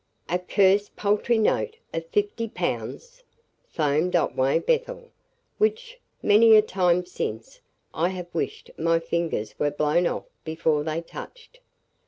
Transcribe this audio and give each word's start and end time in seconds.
"'A 0.29 0.39
cursed 0.39 0.95
paltry 0.95 1.37
note 1.37 1.77
of 1.93 2.03
fifty 2.07 2.47
pounds!' 2.47 3.23
foamed 3.67 4.15
Otway 4.15 4.57
Bethel, 4.57 5.11
'which, 5.59 5.99
many 6.23 6.55
a 6.55 6.61
time 6.63 7.05
since, 7.05 7.61
I 7.93 8.09
have 8.09 8.33
wished 8.33 8.71
my 8.79 8.97
fingers 8.97 9.53
were 9.59 9.69
blown 9.69 10.07
off 10.07 10.25
before 10.43 10.83
they 10.83 11.03
touched. 11.03 11.59